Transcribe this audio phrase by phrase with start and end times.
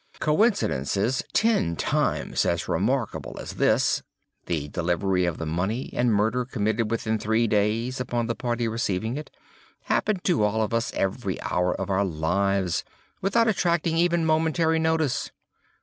[0.19, 4.01] Coincidences ten times as remarkable as this
[4.47, 9.15] (the delivery of the money, and murder committed within three days upon the party receiving
[9.15, 9.29] it),
[9.83, 12.83] happen to all of us every hour of our lives,
[13.21, 15.29] without attracting even momentary notice.